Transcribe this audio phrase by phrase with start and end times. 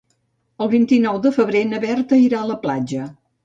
[0.65, 3.09] El vint-i-nou de febrer na Berta irà a la platja.